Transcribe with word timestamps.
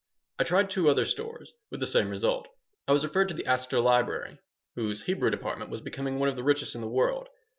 I 0.39 0.45
tried 0.45 0.71
two 0.71 0.89
other 0.89 1.05
stores, 1.05 1.53
with 1.69 1.79
the 1.79 1.85
same 1.85 2.09
result. 2.09 2.47
I 2.87 2.91
was 2.91 3.03
referred 3.03 3.27
to 3.27 3.35
the 3.35 3.45
Astor 3.45 3.79
Library, 3.79 4.39
whose 4.73 5.03
Hebrew 5.03 5.29
department 5.29 5.69
was 5.69 5.81
becoming 5.81 6.17
one 6.17 6.27
of 6.27 6.35
the 6.35 6.43
richest 6.43 6.73
in 6.73 6.81
the 6.81 6.87
world. 6.87 7.29